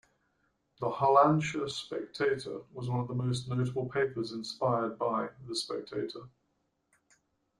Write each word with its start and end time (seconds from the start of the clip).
The 0.79 0.89
"Hollandsche 0.89 1.69
Spectator" 1.69 2.63
was 2.73 2.89
one 2.89 3.01
of 3.01 3.07
the 3.07 3.13
most 3.13 3.47
notable 3.47 3.87
papers 3.87 4.31
inspired 4.31 4.97
by 4.97 5.29
"The 5.47 5.55
Spectator". 5.55 6.27